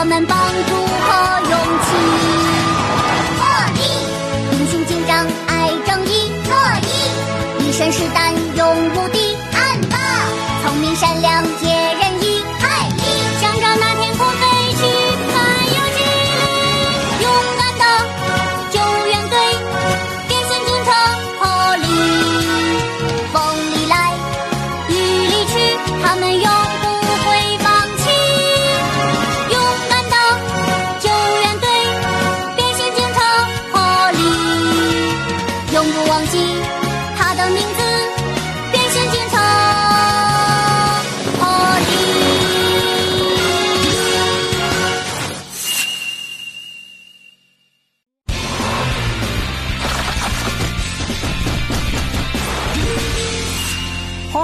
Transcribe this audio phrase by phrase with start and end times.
[0.00, 0.72] 我们帮助
[1.04, 1.08] 和
[1.50, 1.54] 勇
[1.84, 1.88] 气。
[3.36, 3.40] 破
[3.76, 3.78] 例，
[4.50, 5.12] 英雄警长
[5.46, 6.52] 爱正义，乐
[6.88, 8.64] 意一身是胆勇
[8.94, 9.98] 无敌，暗八
[10.64, 11.44] 聪明善良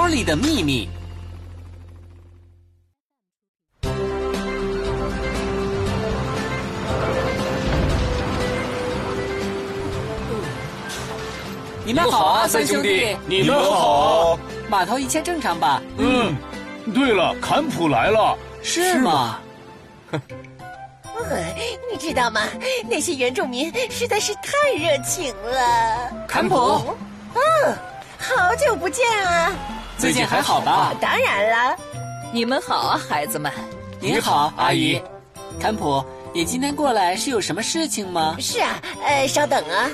[0.07, 0.87] Polly 的秘密》。
[11.85, 13.17] 你们好啊，三兄弟！
[13.27, 14.39] 你们好。
[14.69, 15.81] 码头一切正常吧？
[15.97, 16.33] 嗯，
[16.93, 18.37] 对了，坎普来了。
[18.63, 19.39] 是吗？
[20.11, 20.21] 呃
[21.91, 22.43] 你知道吗？
[22.89, 26.09] 那些原住民实在是太热情了。
[26.25, 26.95] 坎普，
[27.33, 27.75] 嗯
[28.17, 29.51] 好久不见啊！
[29.97, 30.93] 最近还好吧？
[31.01, 31.75] 当然了，
[32.31, 33.51] 你们好啊，孩子们。
[33.99, 35.01] 您好，阿姨。
[35.59, 38.35] 坎普，你今天过来是有什么事情吗？
[38.39, 39.89] 是啊，呃，稍等啊。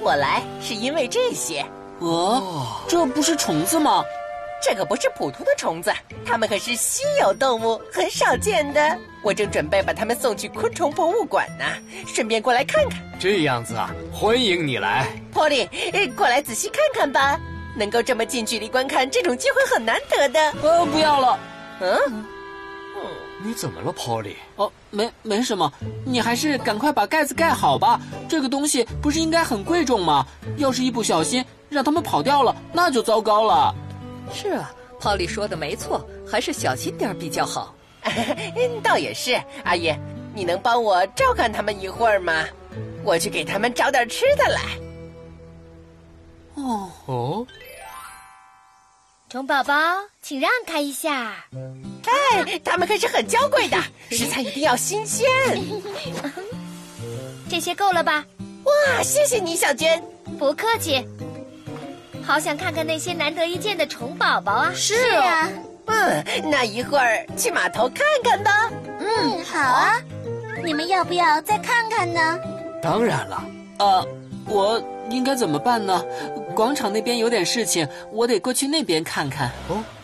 [0.00, 1.64] 我来是因为这些，
[2.00, 4.04] 哦，这不是虫子吗？
[4.60, 5.92] 这可不是普通的虫子，
[6.26, 8.98] 它们可是稀有动物，很少见的。
[9.22, 11.64] 我正准备把它们送去昆虫博物馆呢，
[12.06, 13.00] 顺便过来看看。
[13.18, 15.06] 这样子啊，欢迎你来。
[15.32, 17.38] Polly，呃过来仔细看看吧。
[17.76, 20.40] 能够这么近距离观看，这种机会很难得的。
[20.62, 21.38] 呃，不要了。
[21.80, 22.24] 嗯，
[23.44, 24.34] 你怎么了，Polly？
[24.56, 25.72] 哦，没没什么，
[26.04, 28.00] 你还是赶快把盖子盖好吧。
[28.28, 30.26] 这个东西不是应该很贵重吗？
[30.56, 33.72] 要是一不小心让它们跑掉了，那就糟糕了。
[34.32, 37.74] 是啊，Polly 说的没错，还是小心点比较好。
[38.02, 39.40] 嗯 倒也是。
[39.64, 39.94] 阿姨，
[40.34, 42.44] 你能帮我照看他们一会儿吗？
[43.04, 44.60] 我去给他们找点吃的来。
[46.54, 47.46] 哦，哦，
[49.30, 49.74] 虫宝宝，
[50.22, 51.44] 请让开一下。
[52.04, 53.76] 哎，他们可是很娇贵的，
[54.10, 55.26] 食材一定要新鲜。
[57.48, 58.24] 这些够了吧？
[58.64, 60.02] 哇，谢谢你，小娟。
[60.38, 61.04] 不客气。
[62.28, 64.70] 好想看看那些难得一见的虫宝宝啊！
[64.74, 65.48] 是啊，
[65.86, 68.70] 嗯，那一会儿去码头看看吧。
[69.00, 69.94] 嗯，好啊。
[70.62, 72.38] 你们要不要再看看呢？
[72.82, 73.42] 当然了。
[73.78, 74.06] 呃，
[74.44, 74.78] 我
[75.08, 76.04] 应该怎么办呢？
[76.54, 79.50] 广场那边有点事情，我得过去那边看看。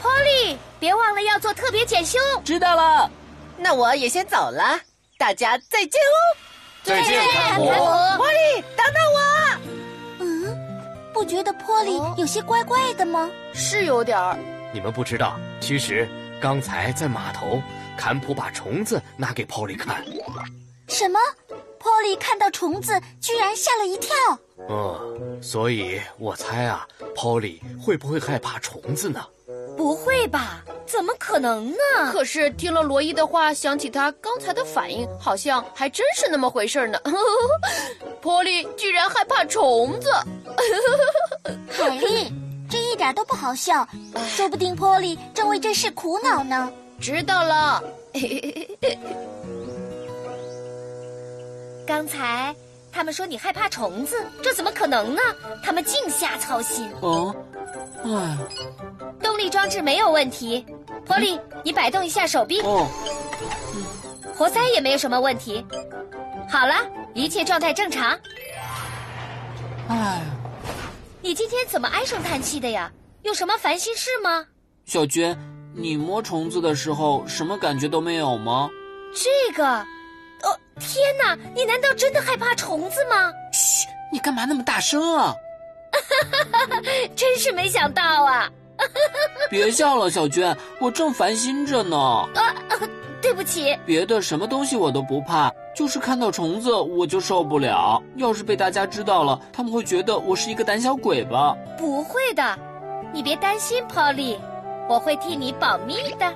[0.02, 2.18] Polly，别忘了要做特别检修。
[2.42, 3.10] 知道了。
[3.58, 4.80] 那我也先走了，
[5.18, 6.16] 大家再见哦。
[6.84, 7.66] 再见，坎普。
[7.66, 9.43] 波利，等等我。
[11.14, 13.30] 嗯，不觉得波利有些怪怪的吗？
[13.52, 14.36] 是有点儿。
[14.72, 16.08] 你们不知道，其实
[16.40, 17.62] 刚才在码头，
[17.96, 20.04] 坎普把虫子拿给 Polly 看。
[20.88, 21.18] 什么
[21.78, 24.10] ？Polly 看到虫子，居然吓了一跳。
[24.68, 29.24] 嗯，所以我猜啊，Polly 会不会害怕虫子呢？
[29.76, 30.63] 不会吧？
[30.94, 32.12] 怎么可能呢？
[32.12, 36.96] 可是听了罗伊的话，想起他刚才的反应，好像还真是那么回事呢。
[38.22, 40.08] 波利居然害怕虫子，
[41.68, 42.32] 海 莉，
[42.70, 43.86] 这一点都不好笑。
[44.28, 46.70] 说不定 Polly 正为这事苦恼呢。
[47.00, 47.82] 知道了。
[51.84, 52.54] 刚才
[52.92, 55.20] 他们说你害怕虫子，这怎么可能呢？
[55.62, 56.88] 他们净瞎操心。
[57.00, 57.34] 哦，
[58.04, 58.38] 哎，
[59.20, 60.64] 动力装置没有问题。
[61.06, 62.60] 波利，你摆动一下手臂。
[62.62, 62.86] 哦，
[64.34, 65.64] 活塞也没有什么问题。
[66.48, 66.74] 好了，
[67.14, 68.18] 一切状态正常。
[69.88, 70.20] 哎，
[71.20, 72.90] 你今天怎么唉声叹气的呀？
[73.22, 74.46] 有什么烦心事吗？
[74.84, 75.36] 小娟，
[75.74, 78.68] 你摸虫子的时候什么感觉都没有吗？
[79.14, 81.34] 这个，哦，天哪！
[81.54, 83.32] 你难道真的害怕虫子吗？
[83.52, 85.34] 嘘，你干嘛那么大声啊？
[87.14, 88.50] 真是没想到啊！
[89.50, 91.96] 别笑了，小娟，我正烦心着呢。
[91.96, 92.54] 啊，
[93.20, 93.76] 对不起。
[93.86, 98.02] 别的什么东西我都不怕，就是看到虫子我就受不了。
[98.16, 101.56] 要是被大家知道了，他们会觉得我是一个胆小鬼吧？
[101.78, 102.58] 不会的，
[103.12, 104.38] 你别担心，Polly，
[104.88, 106.34] 我会替你保密的。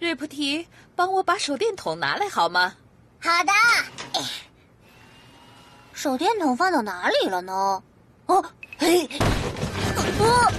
[0.00, 2.74] 瑞普提，帮我把手电筒拿来好吗？
[3.20, 3.52] 好的。
[4.18, 4.22] 哎
[5.92, 7.80] 手电筒放到哪里了呢？
[8.26, 8.44] 哦，
[8.76, 9.08] 嘿，
[10.18, 10.52] 哦，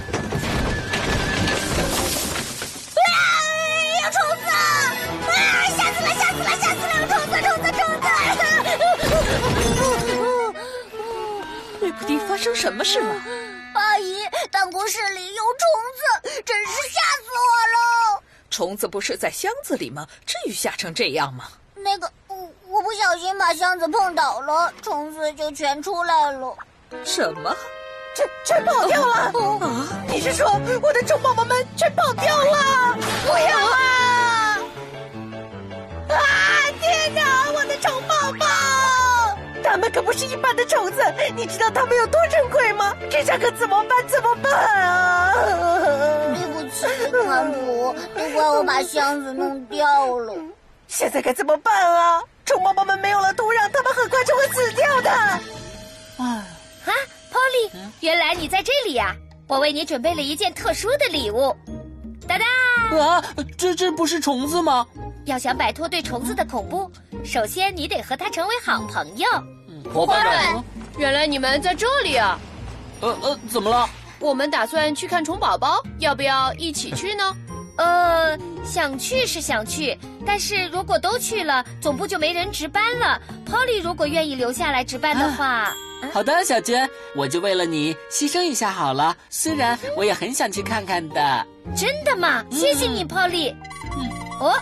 [6.60, 6.92] 吓死了！
[7.06, 7.32] 虫子！
[7.42, 7.64] 虫子！
[7.72, 7.80] 虫
[10.00, 10.54] 子！
[11.80, 13.14] 瑞普提，发生什么事了？
[13.74, 15.60] 阿姨，办公室里有虫
[16.22, 17.38] 子，真是吓死我
[18.16, 18.22] 了！
[18.50, 20.06] 虫子不是在箱子里吗？
[20.24, 21.44] 至于吓成这样吗？
[21.74, 22.36] 那个，我
[22.68, 26.56] 我不小心把箱子碰倒了，虫子就全出来了。
[27.04, 27.54] 什么？
[28.14, 29.14] 全全跑掉了！
[29.14, 29.86] 啊！
[30.08, 30.50] 你是说
[30.80, 32.96] 我的虫宝宝们全跑掉了？
[33.26, 33.32] 不
[40.16, 41.02] 是一般的虫子，
[41.36, 42.96] 你知道它们有多珍贵吗？
[43.10, 44.08] 这下可怎么办？
[44.08, 44.52] 怎么办
[44.82, 45.32] 啊？
[46.34, 46.86] 对不起，
[47.26, 49.86] 潘普，都怪我把箱子弄掉
[50.18, 50.34] 了。
[50.88, 52.22] 现在该怎么办啊？
[52.44, 55.10] 虫宝宝们没有了土壤，它们很快就会死掉的。
[55.10, 55.40] 啊，
[56.16, 56.92] 啊
[57.30, 57.70] ，Polly，
[58.00, 59.14] 原来你在这里呀、
[59.46, 61.54] 我为你准备了一件特殊的礼物，
[62.26, 62.44] 哒哒！
[62.96, 63.22] 啊，
[63.58, 64.86] 这这不是虫子吗？
[65.26, 66.90] 要想摆脱对虫子的恐怖，
[67.24, 69.28] 首先你得和它成为好朋友。
[69.92, 70.64] 伙伴们，嗯
[70.98, 72.38] 原来你们在这里啊！
[73.00, 73.88] 呃呃，怎么了？
[74.18, 77.36] 我们打算去看虫宝宝，要不要一起去呢？
[77.76, 83.20] 呃，想去是想去，但是如果都去了，总部就没人值班了。
[83.44, 85.74] Polly 如果愿意留下来值班的话，
[86.14, 89.14] 好的，小娟，我就为了你牺牲一下好了。
[89.28, 91.46] 虽然我也很想去看看的。
[91.76, 92.42] 真的吗？
[92.50, 93.54] 谢谢你，Polly。
[94.40, 94.54] 哦，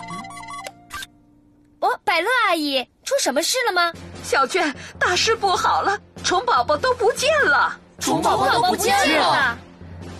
[1.85, 3.93] 哦，百乐阿姨，出什么事了吗？
[4.23, 7.77] 小娟，大事不好了，虫宝宝都不见了。
[7.99, 9.55] 虫宝宝都不见了。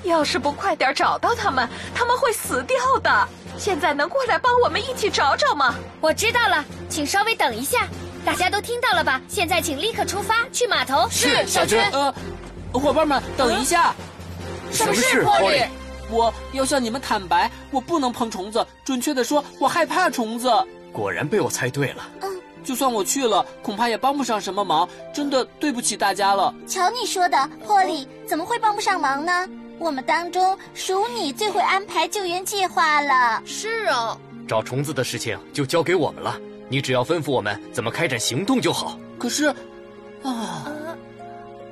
[0.03, 3.27] 要是不快点找到他们，他们会死掉的。
[3.57, 5.73] 现在能过来帮我们一起找找吗？
[6.01, 7.87] 我知道了，请稍微等一下。
[8.23, 9.19] 大家都听到了吧？
[9.27, 11.07] 现在请立刻出发去码头。
[11.09, 11.89] 是小娟。
[11.91, 12.13] 呃，
[12.73, 13.95] 伙伴们，等一下，
[14.71, 15.67] 什么事，Polly？
[16.11, 18.63] 我要向你们坦白，我不能碰虫子。
[18.83, 20.47] 准确的说，我害怕虫子。
[20.95, 22.09] 果然被我猜对了。
[22.21, 22.31] 嗯
[22.63, 24.89] 就算我去了，恐怕也帮不上什么忙。
[25.13, 26.51] 真的对不起大家了。
[26.65, 29.47] 瞧你说的，霍利怎么会帮不上忙呢？
[29.77, 33.39] 我们当中属你最会安排救援计划了。
[33.45, 38.97] 是啊，找虫子的事情就交给我们了，你只要吩咐我们怎么开展行动就好。
[39.19, 39.45] 可是，
[40.23, 40.65] 啊，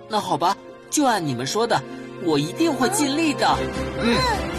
[0.07, 0.55] 那好吧，
[0.91, 1.81] 就按你们说的，
[2.23, 3.57] 我一定会尽力的。
[3.99, 4.52] 嗯。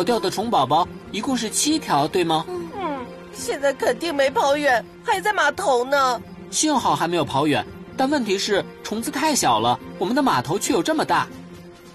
[0.00, 2.46] 跑掉的虫宝宝一共是七条，对吗？
[2.48, 6.18] 嗯，现在肯定没跑远，还在码头呢。
[6.50, 7.62] 幸好还没有跑远，
[7.98, 11.28] 但问题是虫子太小了，我们的码头却有这么大。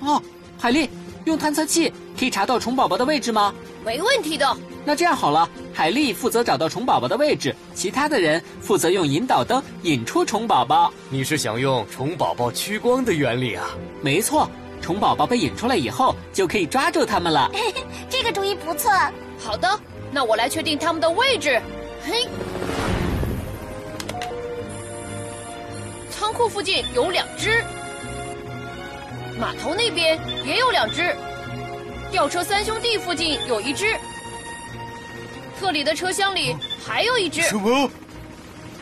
[0.01, 0.21] 哦，
[0.55, 0.87] 海丽，
[1.23, 3.51] 用探测器可以查到虫宝宝的位置吗？
[3.83, 4.55] 没问题的。
[4.85, 10.93] 那这样好了，海丽负责找到虫宝宝的位置，其他的人负责用引导灯引出虫宝宝。
[11.09, 13.65] 你是想用虫宝宝趋光的原理啊？
[14.03, 14.47] 没错，
[14.79, 17.49] 虫宝宝被引出来以后，就可以抓住它们了。
[18.25, 18.91] 这个主意不错。
[19.37, 19.79] 好的，
[20.09, 21.61] 那我来确定他们的位置。
[22.03, 22.27] 嘿，
[26.09, 27.63] 仓库附近有两只，
[29.39, 31.15] 码头那边也有两只，
[32.11, 33.95] 吊车三兄弟附近有一只，
[35.59, 37.87] 特里的车厢里还有一只，么？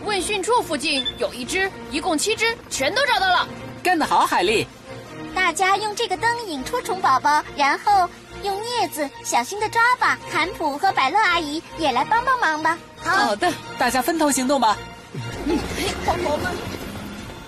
[0.06, 3.46] 问讯处附近有一只，一共七只，全都找到了。
[3.84, 4.66] 干得好，海丽！
[5.36, 8.08] 大家用这个灯引出虫宝宝，然后
[8.44, 10.20] 用镊子小心的抓吧。
[10.32, 12.78] 坎普和百乐阿姨也来帮帮忙吧。
[12.98, 14.78] 好的，大家分头行动吧。
[16.06, 16.54] 宝宝们，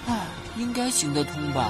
[0.08, 0.18] 唉，
[0.58, 1.70] 应该行得通吧？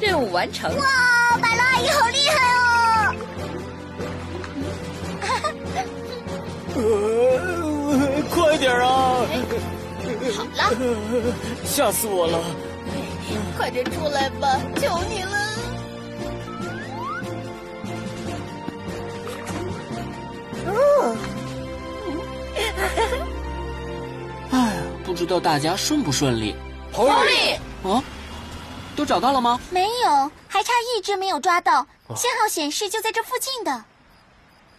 [0.00, 0.70] 任务完成。
[0.76, 2.71] 哇，百乐阿姨好厉害哦！
[6.82, 9.24] 呃，快点啊！
[10.36, 10.70] 好了，
[11.64, 12.42] 吓死我了！
[13.56, 15.36] 快点出来吧，求你了！
[20.66, 21.16] 哦，
[24.50, 26.56] 哎，不知道大家顺不顺利？
[26.92, 27.54] 跑力，
[27.88, 28.02] 啊，
[28.96, 29.60] 都找到了吗？
[29.70, 31.86] 没有，还差一只没有抓到，
[32.16, 33.72] 信号显示就在这附近的。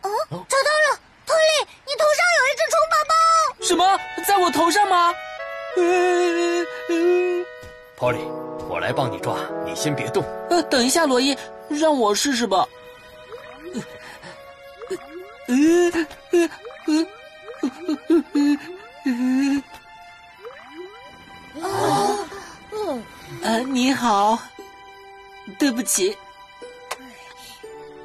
[0.02, 3.14] 哦，找到了，托利，你头上有一只虫宝宝。
[3.66, 5.14] 什么，在我头上吗？
[5.76, 5.82] 呃
[6.90, 6.96] 呃
[7.98, 8.28] Polly，
[8.70, 10.24] 我来帮你抓，你先别动。
[10.50, 11.36] 呃，等一下，罗伊，
[11.70, 12.68] 让我试试吧。
[15.48, 16.50] 嗯嗯嗯
[16.88, 17.08] 嗯
[18.08, 18.60] 嗯嗯
[19.06, 19.64] 嗯。
[21.62, 22.20] 啊，
[22.72, 23.04] 嗯
[23.42, 24.38] 呃，你好，
[25.58, 26.18] 对不起。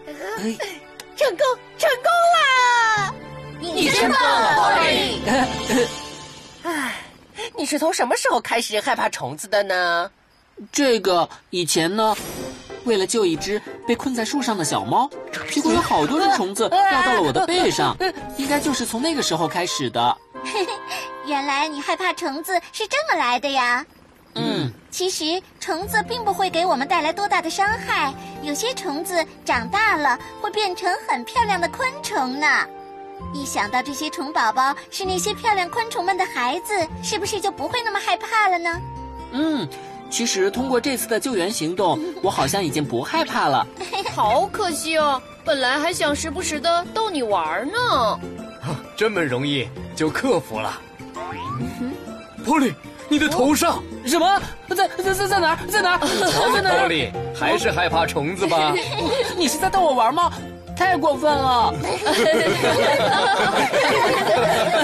[0.07, 0.57] 哎，
[7.69, 10.11] 是从什么时候开始害怕虫子的呢？
[10.73, 12.17] 这个以前呢，
[12.85, 15.09] 为了救一只被困在树上的小猫，
[15.51, 17.95] 结果有好多只虫子 掉到了我的背上，
[18.39, 20.17] 应该就是从那个时候开始的。
[21.27, 23.85] 原来你害怕虫子是这么来的呀？
[24.35, 32.47] 嗯，其实虫子并不会给我们带来多大的伤害，有些虫子长大了会变成很漂亮的昆虫呢。
[33.33, 38.81] 一想到这些虫宝宝是那些漂亮昆虫们的孩子，是不是就不会那么害怕了呢？
[39.33, 39.69] 嗯，
[40.11, 43.67] 其实通过这次的救援行动，我好像已经不害怕了。
[44.15, 48.19] 好可惜哦，本来还想时不时的逗你玩呢。
[48.97, 50.81] 这么容易就克服了。
[52.45, 52.75] Polly，
[53.09, 54.41] 你的头上，什么？
[54.69, 55.67] 在在在在哪儿？
[55.69, 55.99] 在哪儿？
[56.53, 58.75] 在哪儿？Polly 还是害怕虫子吧？
[59.37, 60.33] 你是在逗我玩吗？
[60.79, 61.75] 太过分了！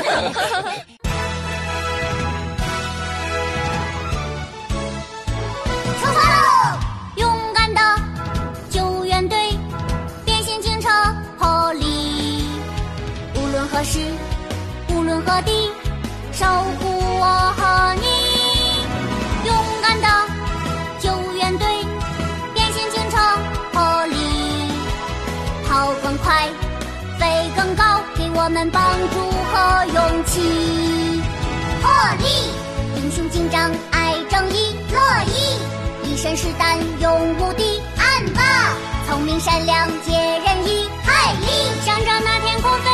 [25.85, 26.49] 跑更快，
[27.19, 27.85] 飞更高，
[28.17, 29.21] 给我们帮助
[29.53, 31.21] 和勇气。
[31.83, 32.25] 破例，
[32.97, 35.61] 英雄警长爱正义，乐意。
[36.09, 38.73] 一身是胆，勇无敌，暗霸，
[39.07, 41.47] 聪明善良，解人意，害力，
[41.85, 42.91] 向着那天空飞